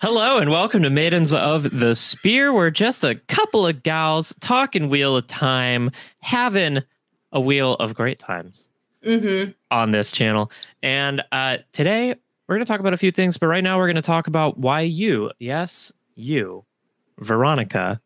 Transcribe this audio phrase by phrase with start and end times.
[0.00, 2.52] Hello and welcome to Maidens of the Spear.
[2.52, 6.82] We're just a couple of gals talking Wheel of Time, having
[7.32, 8.70] a wheel of great times
[9.04, 9.52] Mm-hmm.
[9.70, 10.50] on this channel.
[10.82, 12.16] And uh, today
[12.48, 14.26] we're going to talk about a few things, but right now we're going to talk
[14.26, 16.64] about why you, yes, you,
[17.18, 18.00] Veronica,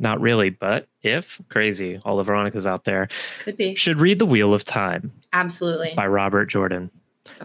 [0.00, 3.06] not really, but if crazy, all the Veronicas out there,
[3.44, 3.76] Could be.
[3.76, 5.92] should read The Wheel of Time Absolutely.
[5.94, 6.90] by Robert Jordan.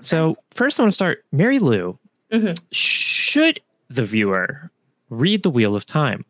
[0.01, 1.99] So, first I want to start Mary Lou.
[2.35, 2.59] Mhm.
[2.71, 3.59] Should
[3.89, 4.69] the viewer
[5.09, 6.25] read The Wheel of Time?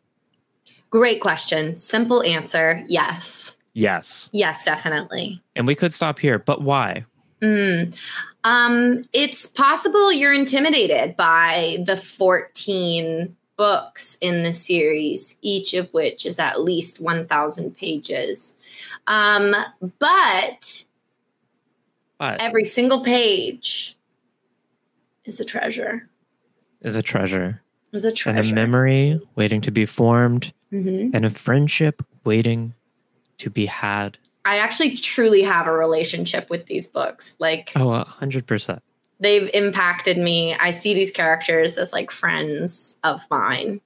[0.90, 1.74] Great question.
[1.74, 2.84] Simple answer.
[2.86, 3.54] Yes.
[3.74, 4.30] Yes.
[4.32, 5.42] Yes, definitely.
[5.56, 7.04] And we could stop here, but why?
[7.42, 7.94] Mm.
[8.44, 16.24] Um, it's possible you're intimidated by the 14 books in the series, each of which
[16.24, 18.54] is at least 1,000 pages.
[19.06, 19.54] Um,
[19.98, 20.84] but
[22.18, 23.95] But every single page
[25.26, 26.08] is a treasure.
[26.82, 27.60] is a treasure
[27.92, 28.38] Is a treasure.
[28.38, 31.10] and a memory waiting to be formed Mhm.
[31.14, 32.74] and a friendship waiting
[33.38, 34.18] to be had.
[34.44, 37.34] I actually truly have a relationship with these books.
[37.40, 38.82] Like, Oh, a hundred percent.
[39.20, 40.54] they've impacted me.
[40.54, 43.80] I see these characters as like friends of mine.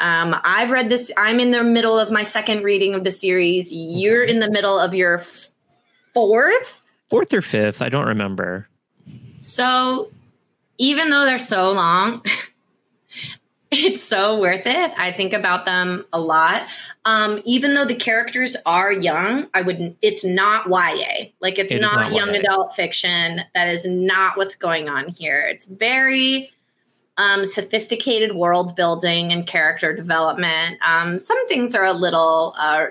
[0.00, 1.10] Um, I've read this.
[1.16, 3.72] I'm in the middle of my second reading of the series.
[3.72, 5.48] You're in the middle of your f-
[6.14, 6.82] fourth.
[7.10, 8.68] Fourth or fifth, I don't remember.
[9.40, 10.10] So
[10.78, 12.24] even though they're so long,
[13.70, 14.92] it's so worth it.
[14.96, 16.68] I think about them a lot.
[17.04, 19.96] Um, even though the characters are young, I wouldn't.
[20.02, 21.30] It's not YA.
[21.40, 22.40] Like it's It not, not young YA.
[22.40, 23.40] adult fiction.
[23.54, 25.44] That is not what's going on here.
[25.48, 26.50] It's very
[27.16, 30.78] um, sophisticated world building and character development.
[30.86, 32.54] Um, some things are a little.
[32.58, 32.86] Uh,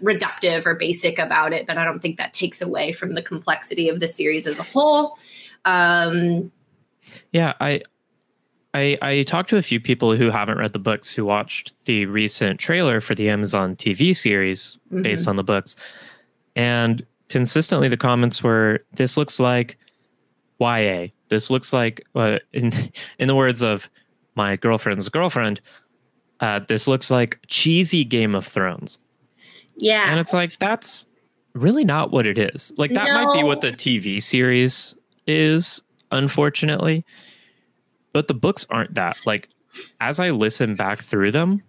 [0.00, 3.88] reductive or basic about it, but I don't think that takes away from the complexity
[3.88, 5.18] of the series as a whole.
[5.66, 6.50] Um,
[7.32, 7.82] Yeah, I
[8.72, 12.06] I I talked to a few people who haven't read the books who watched the
[12.06, 15.76] recent trailer for the Amazon TV series based on the books.
[16.54, 19.76] And consistently the comments were this looks like
[20.60, 21.08] YA.
[21.28, 22.72] This looks like uh, in
[23.18, 23.90] in the words of
[24.36, 25.60] my girlfriend's girlfriend,
[26.40, 28.98] uh, this looks like cheesy Game of Thrones.
[29.78, 31.06] yeah, And it's like that's
[31.54, 32.72] really not what it is.
[32.76, 34.94] Like that might be what the TV series
[35.26, 37.04] is, unfortunately.
[38.12, 39.18] But the books aren't that.
[39.26, 39.48] Like
[40.00, 41.62] as I listen back through them,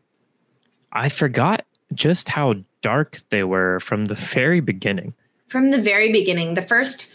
[0.91, 5.13] I forgot just how dark they were from the very beginning.
[5.47, 7.09] from the very beginning, the first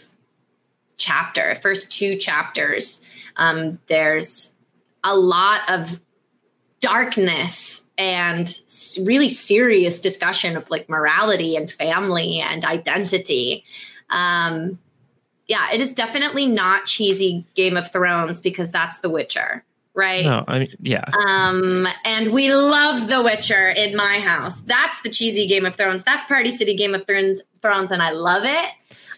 [0.97, 3.01] chapter, first two chapters,
[3.37, 4.53] um, there's
[5.03, 5.99] a lot of
[6.79, 8.59] darkness and
[9.01, 13.63] really serious discussion of like morality and family and identity.
[14.09, 14.79] Um,
[15.47, 20.23] yeah, it is definitely not cheesy Game of Thrones because that's The Witcher, right?
[20.25, 21.03] No, I mean, yeah.
[21.27, 24.61] Um, and we love The Witcher in my house.
[24.61, 26.03] That's the cheesy Game of Thrones.
[26.03, 28.69] That's Party City Game of Thrones, Thrones, and I love it.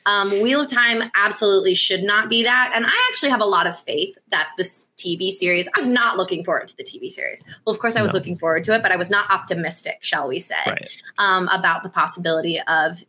[0.08, 2.72] Um, Wheel of Time absolutely should not be that.
[2.76, 6.16] And I actually have a lot of faith that this TV series, I was not
[6.16, 7.44] looking forward to the TV series.
[7.66, 8.20] Well, of course, I was No.
[8.20, 10.92] looking forward to it, but I was not optimistic, shall we say, Right.
[11.18, 13.04] um, about the possibility of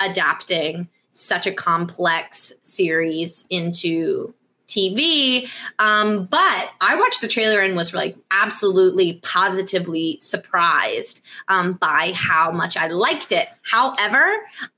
[0.00, 4.34] adapting such a complex series into
[4.66, 5.48] TV.
[5.78, 12.50] Um, but I watched the trailer and was like absolutely positively surprised um, by how
[12.50, 13.48] much I liked it.
[13.62, 14.24] However,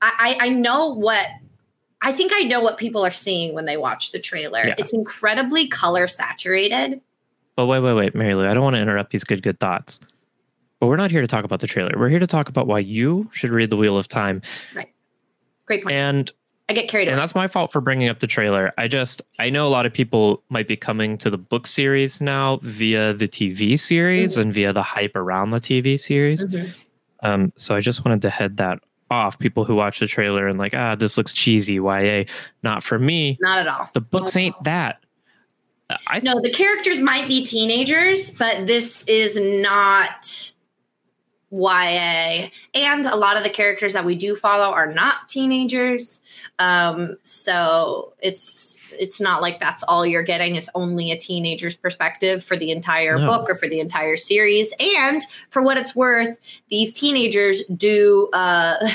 [0.01, 1.27] I, I, I know what.
[1.99, 4.67] I think I know what people are seeing when they watch the trailer.
[4.67, 4.75] Yeah.
[4.77, 7.01] It's incredibly color saturated.
[7.55, 9.99] But wait, wait, wait, Mary Lou, I don't want to interrupt these good, good thoughts.
[10.79, 11.93] But we're not here to talk about the trailer.
[11.97, 14.43] We're here to talk about why you should read The Wheel of Time.
[15.67, 15.95] Great point.
[15.95, 16.31] And
[16.69, 17.13] I get carried away.
[17.13, 18.73] and that's my fault for bringing up the trailer.
[18.77, 22.19] I just I know a lot of people might be coming to the book series
[22.19, 24.41] now via the TV series Mm-hmm.
[24.41, 26.45] and via the hype around the TV series.
[26.45, 26.73] Mhm.
[27.23, 28.79] Um, so I just wanted to head that
[29.09, 29.39] off.
[29.39, 32.25] People who watch the trailer and like, ah, this looks cheesy, YA.
[32.63, 33.37] Not for me.
[33.39, 33.89] Not at all.
[33.93, 34.99] The books ain't that.
[36.07, 40.51] I No, the characters might be teenagers, but this is not
[41.51, 42.49] YA.
[42.73, 46.19] And a lot of the characters that we do follow are not teenagers.
[46.59, 52.43] Um, so it's it's not like that's all you're getting is only a teenager's perspective
[52.43, 53.27] for the entire No.
[53.27, 54.73] book or for the entire series.
[54.79, 56.37] And for what it's worth,
[56.69, 58.89] these teenagers do uh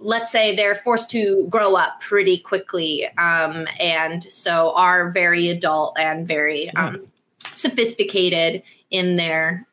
[0.00, 5.96] let's say they're forced to grow up pretty quickly um, and so are very adult
[5.98, 7.02] and very um,
[7.50, 9.66] sophisticated in their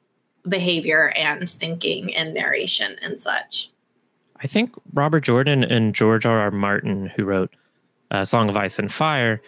[0.47, 3.69] behavior and thinking and narration and such
[4.41, 6.39] I think Robert Jordan and George R.
[6.39, 6.51] R.
[6.51, 7.55] Martin, who wrote
[8.11, 9.41] uh, "Song of Ice and Fire,"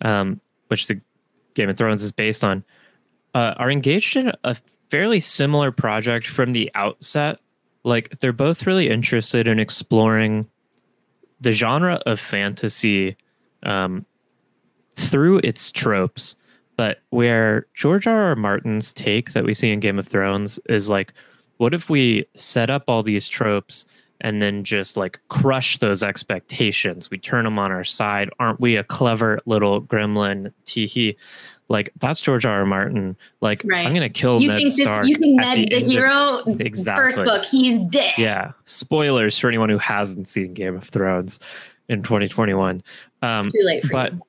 [0.00, 1.00] um, which the
[1.54, 2.64] Game of Thrones is based on,
[3.34, 4.56] uh, are engaged in a
[4.90, 7.38] fairly similar project from the outset.
[7.84, 10.48] Like they're both really interested in exploring
[11.40, 13.16] the genre of fantasy
[13.62, 14.06] um,
[14.96, 16.36] through its tropes.
[16.76, 18.22] But where George R.
[18.24, 18.36] R.
[18.36, 21.12] Martin's take that we see in Game of Thrones is like,
[21.58, 23.86] what if we set up all these tropes
[24.20, 27.10] and then just like crush those expectations?
[27.10, 28.28] We turn them on our side.
[28.40, 30.52] Aren't we a clever little gremlin?
[30.66, 31.14] Teehee.
[31.68, 32.58] Like that's George R.
[32.60, 32.66] R.
[32.66, 33.16] Martin.
[33.40, 33.86] Like Right.
[33.86, 35.08] I'm gonna kill You Ned think this?
[35.08, 36.42] You think Ned's the, of- hero?
[36.60, 37.04] Exactly.
[37.04, 38.14] First book, he's dead.
[38.18, 38.50] yeah.
[38.64, 41.38] Spoilers for anyone who hasn't seen Game of Thrones
[41.88, 42.82] in 2021.
[43.22, 44.20] Um, it's too late for but you.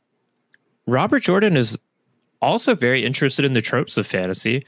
[0.88, 1.78] Robert Jordan is
[2.42, 4.66] also very interested in the tropes of fantasy,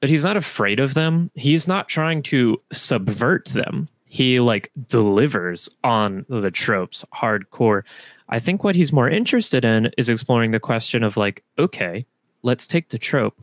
[0.00, 1.30] but he's not afraid of them.
[1.34, 3.88] He's not trying to subvert them.
[4.06, 7.82] He like delivers on the tropes hardcore.
[8.28, 12.06] I think what he's more interested in is exploring the question of like, okay,
[12.42, 13.36] let's take the trope.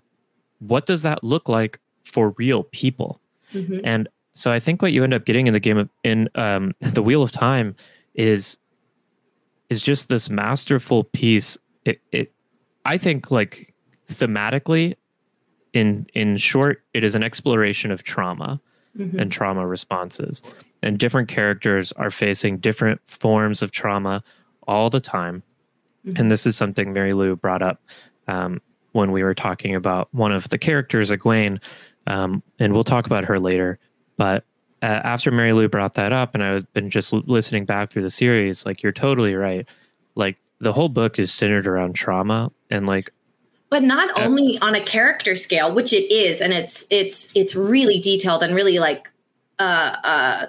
[0.59, 3.19] What does that look like for real people?
[3.53, 3.81] Mhm.
[3.83, 6.73] And so I think what you end up getting in the game of in um,
[6.79, 7.75] the Wheel of Time
[8.15, 8.57] is
[9.69, 11.57] is just this masterful piece.
[11.85, 12.33] It, it
[12.85, 13.73] I think like
[14.09, 14.95] thematically,
[15.73, 18.59] in in short, it is an exploration of trauma
[18.97, 19.17] Mhm.
[19.21, 20.43] and trauma responses.
[20.83, 24.23] And different characters are facing different forms of trauma
[24.67, 25.43] all the time.
[26.05, 26.19] Mhm.
[26.19, 27.81] And this is something Mary Lou brought up
[28.27, 28.61] um,
[28.91, 31.61] when we were talking about one of the characters, Egwene.
[32.07, 33.79] Um, and we'll talk about her later.
[34.17, 34.43] But
[34.81, 38.01] uh, after Mary Lou brought that up, and I've been just l- listening back through
[38.01, 39.67] the series, like you're totally right.
[40.15, 43.11] Like the whole book is centered around trauma and like
[43.69, 47.99] but not only on a character scale which it is and it's it's it's really
[47.99, 49.09] detailed and really like
[49.59, 50.45] uh uh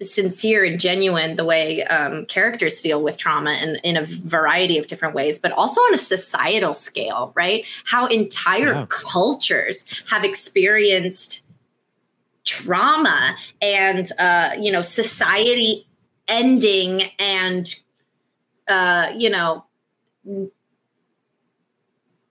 [0.00, 4.86] sincere and genuine the way um, characters deal with trauma in, in a variety of
[4.86, 7.64] different ways, but also on a societal scale, right?
[7.84, 8.86] How entire Yeah.
[8.88, 11.44] cultures have experienced
[12.44, 15.86] trauma and, uh, you know, society
[16.28, 17.74] ending and,
[18.68, 19.64] uh, you know,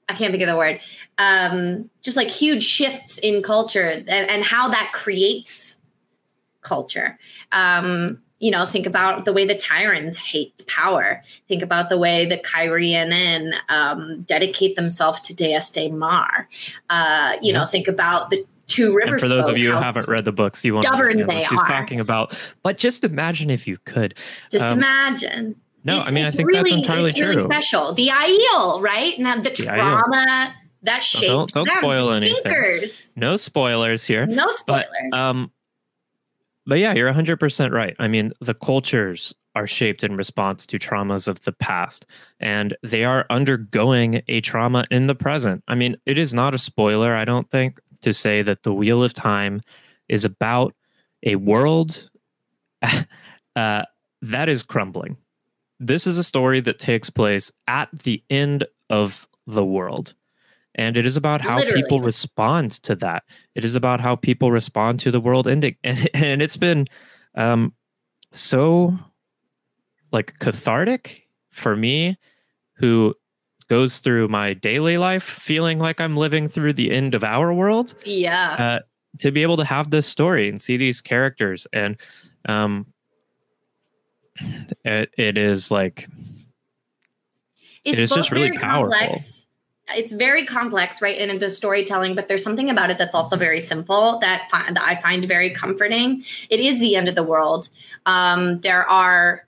[0.10, 0.80] I can't think of the word.
[1.18, 5.78] Um, just like huge shifts in culture and, and how that creates
[6.62, 7.18] culture.
[7.52, 11.24] Um, you know, think about the way the Tyrants hate power.
[11.48, 16.48] Think about the way the Cairhienin um, dedicate themselves to Daes Dae'mar.
[16.90, 19.12] Uh, you know, think about the two rivers.
[19.12, 21.60] and for those of you who haven't read the books, you won't understand what she's
[21.60, 21.68] are.
[21.68, 22.38] talking about.
[22.62, 24.14] But just imagine if you could.
[24.52, 25.56] Just um, imagine.
[25.88, 27.44] No, It's- I mean I it's think really, that's entirely it's really true.
[27.44, 27.94] special.
[27.94, 29.18] The Aiel, right?
[29.18, 30.54] Now the The trauma
[30.84, 31.78] that shaped don't- don't them.
[31.78, 32.44] spoil anything.
[32.44, 33.14] Tinkers.
[33.16, 34.26] No spoilers here.
[34.28, 35.14] No But spoilers.
[35.14, 35.52] um
[36.66, 37.96] but yeah, you're 100% right.
[37.98, 42.06] I mean, the cultures are shaped in response to traumas of the past
[42.42, 45.64] and they are undergoing a trauma in the present.
[45.70, 49.02] I mean, it is not a spoiler, I don't think, to say that the Wheel
[49.02, 49.62] of Time
[50.10, 50.76] is about
[51.24, 52.10] a world
[53.56, 53.84] uh,
[54.22, 55.16] that is crumbling.
[55.80, 60.14] This is a story that takes place at the end of the world.
[60.76, 61.82] And it is about how Literally.
[61.82, 63.24] people respond to that.
[63.56, 65.76] It is about how people respond to the world ending.
[65.84, 66.86] And, and it's been
[67.36, 67.74] um,
[68.32, 68.98] so
[70.12, 72.18] like cathartic for me
[72.76, 73.16] who
[73.68, 77.96] goes through my daily life feeling like I'm living through the end of our world
[78.06, 78.56] yeah.
[78.58, 78.80] uh,
[79.20, 82.00] to be able to have this story and see these characters and
[82.48, 82.86] um
[84.84, 86.08] it, it is like
[87.84, 88.92] it's is both just really powerful.
[88.92, 89.48] complex.
[89.96, 93.62] It's very complex, right, in the storytelling, but there's something about it that's also very
[93.62, 96.26] simple that, fi- that I find very comforting.
[96.50, 97.70] It is the end of the world.
[98.06, 99.48] Um, there are,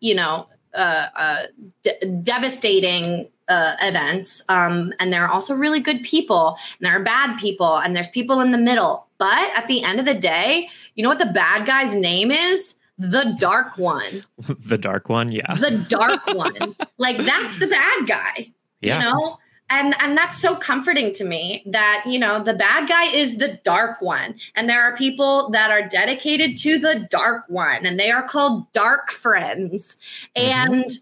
[0.00, 1.42] you know, uh, uh,
[1.82, 7.04] de- devastating uh, events, um, and there are also really good people, and there are
[7.04, 9.06] bad people, and there's people in the middle.
[9.18, 12.74] But at the end of the day, you know what the bad guy's name is?
[12.98, 14.24] The Dark One.
[14.38, 16.76] the dark one yeah The Dark One.
[16.98, 19.38] like that's the bad guy yeah you know
[19.70, 23.58] and and that's so comforting to me that you know the bad guy is the
[23.64, 28.10] dark one and there are people that are dedicated to the dark one and they
[28.10, 29.96] are called dark friends
[30.36, 30.42] Mhm.
[30.44, 30.98] and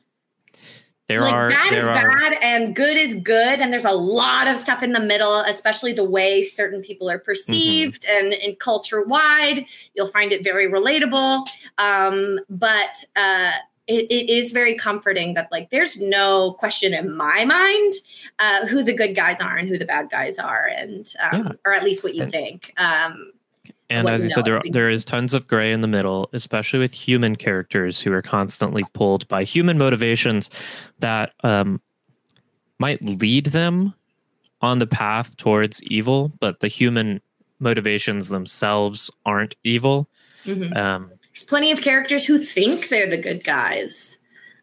[1.12, 3.92] there like are bad is there are bad and good is good and there's a
[3.92, 8.25] lot of stuff in the middle especially the way certain people are perceived Mm-hmm.
[8.25, 11.47] and in culture wide you'll find it very relatable
[11.78, 13.52] um, but uh,
[13.88, 17.92] it, it is very comforting that like there's no question in my mind
[18.38, 21.52] uh, who the good guys are and who the bad guys are and um, Yeah.
[21.66, 23.31] or at least what you And- think um,
[23.92, 26.28] and what as you know said there, there is tons of gray in the middle
[26.32, 30.50] especially with human characters who are constantly pulled by human motivations
[31.00, 31.80] that um
[32.78, 33.94] might lead them
[34.61, 37.20] on the path towards evil, but the human
[37.61, 40.08] motivations themselves aren't evil.
[40.44, 40.76] Mhm.
[40.76, 44.18] Um, There's plenty of characters who think they're the good guys.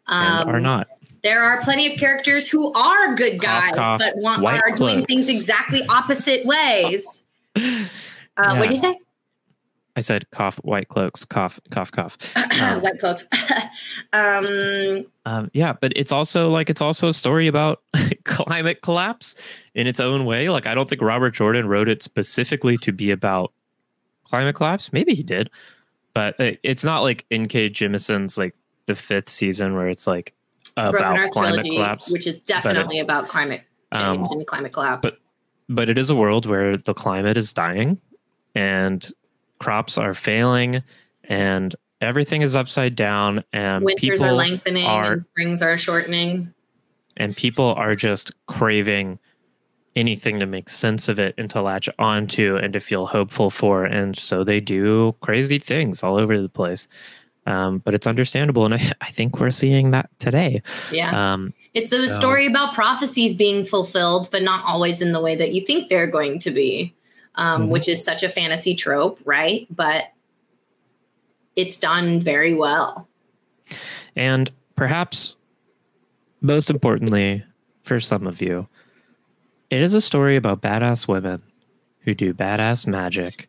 [0.06, 0.88] Um, are not.
[1.22, 5.28] There are plenty of characters who are good guys, cough, but want, are doing things
[5.28, 7.24] exactly opposite ways.
[8.36, 8.60] Uh, What Yeah.
[8.62, 8.98] did you say?
[9.96, 12.16] I said cough, white cloaks, cough, cough, cough.
[12.62, 13.26] Um, White cloaks.
[14.12, 17.82] um, Um, yeah, but it's also like it's also a story about
[18.24, 19.34] climate collapse
[19.74, 20.48] in its own way.
[20.48, 23.52] Like I don't think Robert Jordan wrote it specifically to be about
[24.24, 24.92] climate collapse.
[24.92, 25.50] Maybe he did,
[26.14, 27.70] but it- it's not like N.K.
[27.70, 28.54] Jemisin's like
[28.86, 30.34] the fifth season where it's like
[30.76, 31.32] about climate
[31.62, 32.12] trilogy, collapse.
[32.12, 35.00] which is definitely about climate change Um, and climate collapse.
[35.02, 35.18] but-
[35.72, 38.00] but it is a world where the climate is dying
[38.56, 39.08] and
[39.60, 40.82] crops are failing
[41.24, 46.52] and everything is upside down and Winters people are lengthening are- and springs are shortening.
[47.16, 49.18] and people are just craving
[49.96, 53.84] anything to make sense of it and to latch onto and to feel hopeful for.
[53.84, 56.86] And so they do crazy things all over the place.
[57.46, 58.64] Um, but it's understandable.
[58.64, 60.62] And I, I think we're seeing that today.
[60.92, 61.32] Yeah.
[61.32, 65.34] um, it's a so- story about prophecies being fulfilled, but not always in the way
[65.36, 66.94] that you think they're going to be,
[67.36, 67.68] um, Mhm.
[67.68, 69.66] which is such a fantasy trope, right?
[69.70, 70.12] But
[71.56, 73.06] it's done very well.
[74.16, 75.36] and perhaps
[76.40, 77.44] most importantly
[77.84, 78.66] for some of you
[79.70, 81.40] it is a story about badass women
[82.00, 83.48] who do badass magic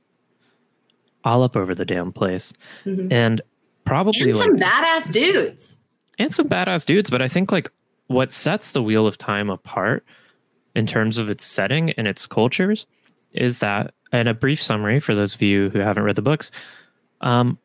[1.23, 2.53] all up over the damn place
[2.85, 3.11] Mhm.
[3.11, 3.41] and
[3.85, 5.77] probably And like some badass dudes.
[6.19, 7.71] and some badass dudes but i think like
[8.07, 10.05] what sets the wheel of time apart
[10.75, 12.85] in terms of its setting and its cultures
[13.33, 16.51] is that and a brief summary for those of you who haven't read the books
[17.21, 17.57] um,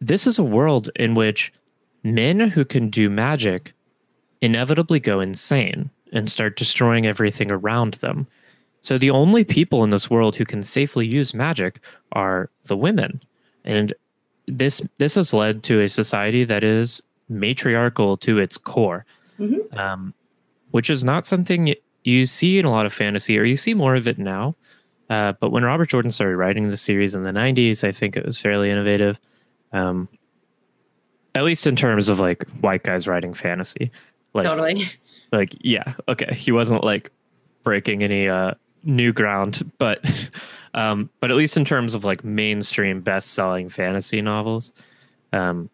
[0.00, 1.52] this is a world in which
[2.04, 3.72] men who can do magic
[4.40, 8.26] inevitably go insane and start destroying everything around them
[8.80, 11.80] so the only people in this world who can safely use magic
[12.12, 13.20] are the women
[13.64, 13.92] and
[14.46, 19.04] this this has led to a society that is matriarchal to its core,
[19.38, 19.76] Mhm.
[19.78, 20.14] um,
[20.70, 21.74] which is not something
[22.08, 24.54] you see in a lot of fantasy, or you see more of it now.
[25.10, 28.24] Uh, but when Robert Jordan started writing the series in the '90s, I think it
[28.24, 29.20] was fairly innovative,
[29.72, 30.08] um,
[31.34, 33.90] at least in terms of like white guys writing fantasy.
[34.32, 34.86] Like, totally.
[35.32, 37.10] like yeah, okay, he wasn't like
[37.62, 40.00] breaking any uh, new ground, but
[40.74, 44.72] um, but at least in terms of like mainstream best-selling fantasy novels,
[45.34, 45.68] um,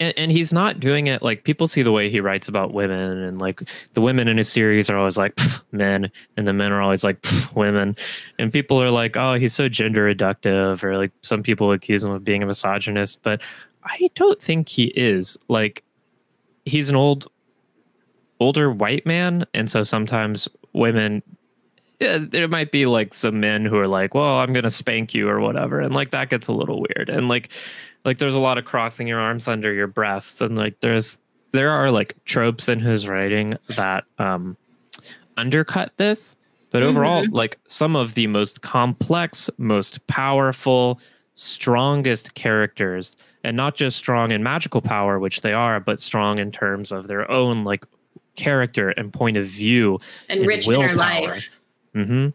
[0.00, 3.18] and, and he's not doing it like people see the way he writes about women,
[3.18, 3.62] and like
[3.94, 5.38] the women in his series are always like
[5.72, 7.24] men, and the men are always like
[7.54, 7.96] women,
[8.38, 12.10] and people are like, oh, he's so gender reductive, or like some people accuse him
[12.10, 13.40] of being a misogynist, but
[13.84, 15.38] I don't think he is.
[15.48, 15.84] Like,
[16.66, 17.28] he's an old
[18.40, 21.22] older white man and so sometimes women
[22.00, 25.26] yeah, there might be like some men who are like well i'm gonna spank you
[25.28, 27.48] or whatever and like that gets a little weird and like
[28.06, 31.20] like there's a lot of crossing your arms under your breasts and like there's
[31.52, 34.56] there are like tropes in his writing that um
[35.36, 36.34] undercut this
[36.70, 40.98] but overall like some of the most complex most powerful
[41.34, 46.50] strongest characters and not just strong in magical power which they are but strong in
[46.50, 47.84] terms of their own like
[48.36, 49.98] character and point of view
[50.28, 50.96] And and rich inner willpower.
[50.96, 51.60] life.
[51.94, 52.32] mm-hmm, And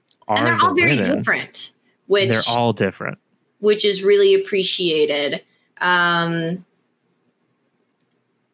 [0.47, 1.15] they're the all very women.
[1.17, 1.71] different,
[2.07, 3.17] which they're all different
[3.59, 5.43] which is really appreciated.
[5.81, 6.65] Um,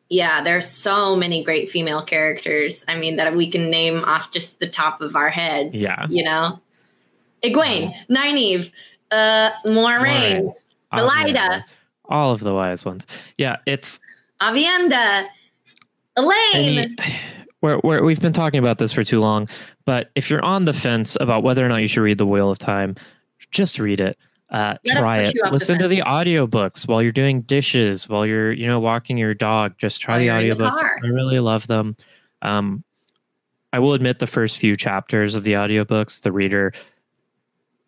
[0.10, 2.84] yeah, there's so many great female characters.
[2.88, 5.76] I mean, that we can name off just the top of our heads.
[5.76, 6.08] Yeah.
[6.10, 6.62] you know,
[7.44, 8.72] Egwene, Nynaeve,
[9.12, 10.54] uh, Moiraine,
[10.94, 11.64] Belida.
[12.10, 13.06] All of the wise ones
[13.38, 14.00] yeah it's
[14.42, 15.28] Aviendha,
[16.18, 16.96] Elayne.
[17.62, 19.50] we're, we're, we've been talking about this for too long
[19.86, 22.50] but if you're on the fence about whether or not you should read the wheel
[22.50, 22.96] of time
[23.52, 24.18] just read it
[24.50, 25.36] uh, Let try it.
[25.36, 28.80] you off the listen to the audiobooks while you're doing dishes while you're you know
[28.80, 29.74] walking your dog.
[29.78, 30.82] Just try While the you're the audiobooks.
[31.04, 31.96] i really love them.
[32.42, 32.84] Um,
[33.74, 36.72] i will admit the first few chapters of the audiobooks the reader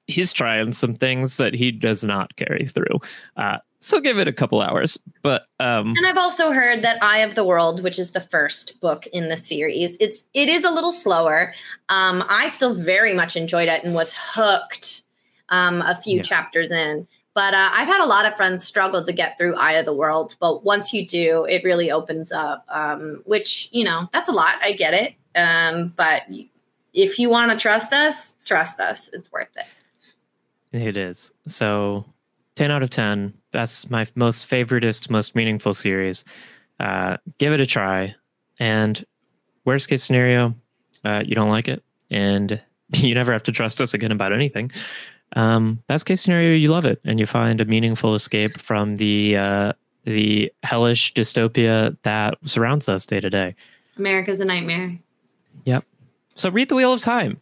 [0.08, 3.00] he's trying some things that he does not carry through.
[3.38, 4.98] Uh, so give it a couple hours.
[5.22, 8.82] But um, And I've also heard that Eye of the World, which is the first
[8.82, 11.54] book in the series, it's it is a little slower.
[11.90, 15.04] Um, I still very much enjoyed it and was hooked
[15.50, 16.24] um, a few Yeah.
[16.24, 17.08] chapters in.
[17.36, 19.94] But uh, I've had a lot of friends struggle to get through Eye of the
[19.94, 20.36] World.
[20.40, 22.66] But once you do, it really opens up.
[22.70, 24.56] Um, which you know, that's a lot.
[24.62, 25.14] I get it.
[25.36, 26.24] Um, but
[26.94, 29.10] if you want to trust us, trust us.
[29.14, 29.66] It's worth it.
[30.72, 31.32] It is.
[31.48, 32.04] So
[32.56, 33.34] 10 out of 10.
[33.52, 36.26] That's my most favoritist, most meaningful series.
[36.80, 38.16] Uh, give it a try.
[38.60, 39.06] And
[39.66, 40.54] worst case scenario,
[41.06, 42.62] uh, you don't like it, and
[42.96, 44.72] you never have to trust us again about anything.
[45.34, 49.38] Um, best case scenario, you love it and you find a meaningful escape from the
[49.38, 49.74] uh,
[50.06, 53.56] the hellish dystopia that surrounds us day to day.
[53.98, 54.98] America's a nightmare.
[55.66, 55.86] Yep.
[56.36, 57.40] So read the Wheel of Time.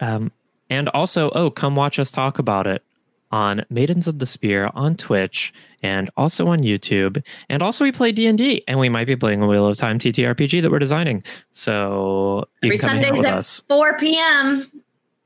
[0.00, 0.30] Um,
[0.70, 2.82] and also, oh, come watch us talk about it
[3.30, 5.52] on Maidens of the Spear on Twitch
[5.82, 7.24] and also on YouTube.
[7.48, 9.76] And also, we play D and D, and we might be playing a Wheel of
[9.76, 11.24] Time TTRPG that we're designing.
[11.52, 13.62] So every Sundays at us.
[13.68, 14.70] four p.m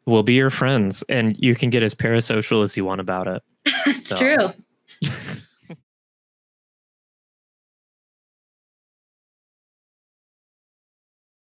[0.06, 3.42] will be your friends and you can get as parasocial as you want about it.
[3.86, 4.52] it's true.